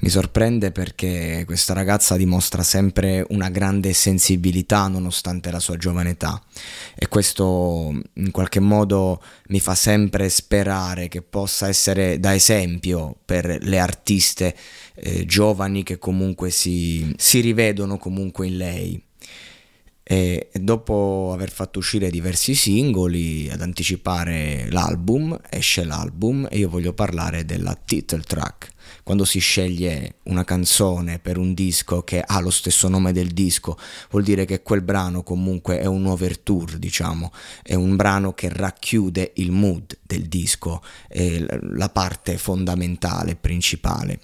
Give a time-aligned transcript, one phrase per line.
[0.00, 6.40] Mi sorprende perché questa ragazza dimostra sempre una grande sensibilità nonostante la sua giovane età
[6.94, 13.58] e questo in qualche modo mi fa sempre sperare che possa essere da esempio per
[13.60, 14.54] le artiste
[14.94, 19.07] eh, giovani che comunque si, si rivedono comunque in lei.
[20.10, 26.94] E dopo aver fatto uscire diversi singoli ad anticipare l'album, esce l'album e io voglio
[26.94, 28.70] parlare della title track
[29.02, 33.76] quando si sceglie una canzone per un disco che ha lo stesso nome del disco,
[34.10, 39.32] vuol dire che quel brano comunque è un overture, diciamo, è un brano che racchiude
[39.36, 44.20] il mood del disco, la parte fondamentale, principale.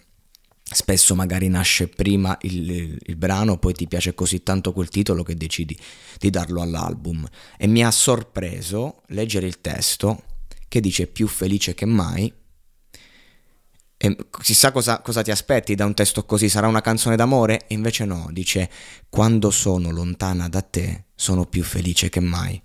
[0.75, 5.37] Spesso magari nasce prima il, il, brano, poi ti piace così tanto quel titolo che
[5.37, 5.79] decidi
[6.19, 7.27] di darlo all'album.
[7.57, 10.25] E mi ha sorpreso leggere il testo
[10.69, 12.33] che dice più felice che mai
[13.97, 17.67] e chissà cosa, cosa, ti aspetti da un testo così, sarà una canzone d'amore?
[17.67, 18.69] E invece no, dice,
[19.09, 22.61] quando sono lontana da te sono più felice che mai.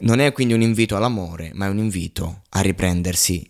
[0.00, 3.48] Non è quindi un invito all'amore, ma è un invito a riprendersi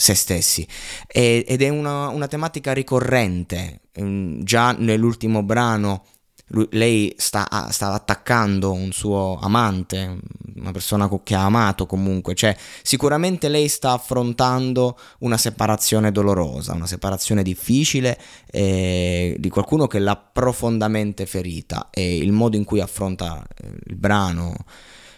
[0.00, 0.66] se stessi.
[1.06, 6.04] E, ed è una, una tematica ricorrente, mm, già nell'ultimo brano
[6.52, 10.18] lui, lei sta, sta, attaccando un suo amante,
[10.56, 16.86] una persona che ha amato comunque, cioè sicuramente lei sta affrontando una separazione dolorosa, una
[16.86, 18.18] separazione difficile
[18.50, 21.88] eh, di qualcuno che l'ha profondamente ferita.
[21.90, 24.56] E il modo in cui affronta eh, il brano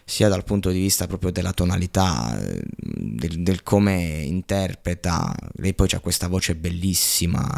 [0.05, 2.39] sia dal punto di vista proprio della tonalità,
[2.77, 7.49] del, del come interpreta, lei poi ha questa voce bellissima,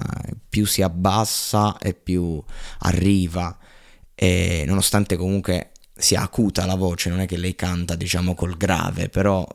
[0.49, 2.43] più si abbassa e più
[2.81, 3.57] arriva,
[4.15, 9.09] e nonostante comunque sia acuta la voce, non è che lei canta diciamo col grave,
[9.09, 9.47] però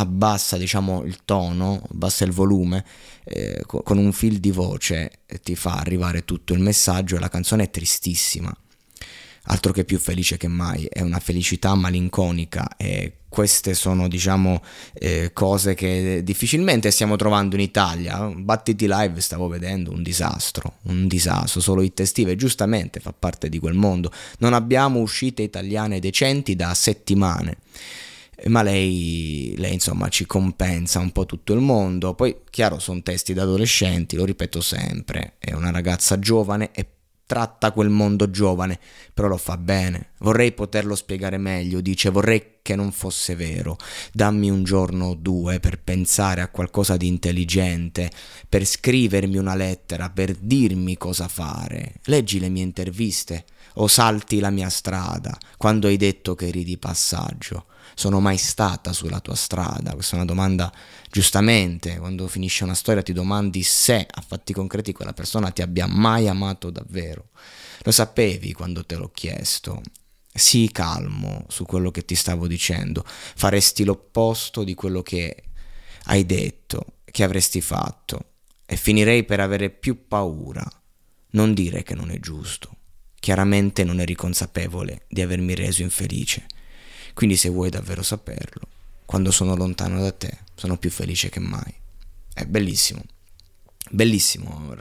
[0.00, 2.84] abbassa diciamo il tono, abbassa il volume
[3.24, 7.16] eh, con un fil di voce e ti fa arrivare tutto il messaggio.
[7.16, 8.56] E la canzone è tristissima
[9.48, 14.62] altro che più felice che mai, è una felicità malinconica e queste sono diciamo
[14.94, 18.32] eh, cose che difficilmente stiamo trovando in Italia.
[18.34, 23.58] Battiti Live stavo vedendo un disastro, un disastro, solo hit estive, giustamente fa parte di
[23.58, 24.10] quel mondo.
[24.38, 27.58] Non abbiamo uscite italiane decenti da settimane
[28.46, 32.14] ma lei, lei, insomma ci compensa un po' tutto il mondo.
[32.14, 36.86] Poi, chiaro, sono testi da adolescenti, lo ripeto sempre, è una ragazza giovane e
[37.28, 38.80] tratta quel mondo giovane,
[39.12, 40.12] però lo fa bene.
[40.20, 43.76] Vorrei poterlo spiegare meglio, dice, vorrei che non fosse vero.
[44.14, 48.10] Dammi un giorno o due per pensare a qualcosa di intelligente,
[48.48, 51.96] per scrivermi una lettera, per dirmi cosa fare.
[52.04, 53.44] Leggi le mie interviste
[53.80, 58.92] o salti la mia strada quando hai detto che eri di passaggio sono mai stata
[58.92, 59.94] sulla tua strada?
[59.94, 60.72] Questa è una domanda
[61.10, 65.86] giustamente, quando finisce una storia ti domandi se a fatti concreti quella persona ti abbia
[65.86, 67.30] mai amato davvero.
[67.82, 69.80] Lo sapevi quando te l'ho chiesto.
[70.32, 75.44] Sii calmo su quello che ti stavo dicendo, faresti l'opposto di quello che
[76.04, 78.34] hai detto, che avresti fatto,
[78.64, 80.64] e finirei per avere più paura.
[81.30, 82.77] Non dire che non è giusto.
[83.20, 86.46] Chiaramente non eri consapevole di avermi reso infelice.
[87.14, 88.62] Quindi se vuoi davvero saperlo,
[89.04, 91.74] quando sono lontano da te, sono più felice che mai.
[92.32, 93.02] È bellissimo.
[93.90, 94.74] Bellissimo,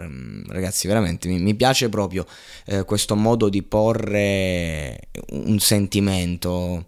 [0.48, 2.28] ragazzi, veramente mi, piace proprio
[2.66, 5.00] eh, questo modo di porre
[5.30, 6.86] un sentimento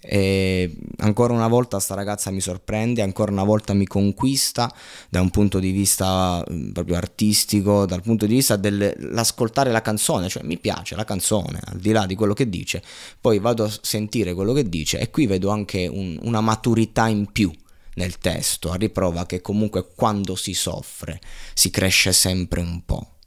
[0.00, 4.72] E ancora una volta sta ragazza mi sorprende, ancora una volta mi conquista
[5.08, 10.28] da un punto di vista mm, proprio artistico, dal punto di vista dell'ascoltare la canzone,
[10.28, 12.82] cioè mi piace la canzone, al di là di quello che dice,
[13.20, 17.32] poi vado a sentire quello che dice e qui vedo anche un, una maturità in
[17.32, 17.52] più
[17.94, 21.20] nel testo, a riprova che comunque quando si soffre
[21.52, 23.17] si cresce sempre un po'.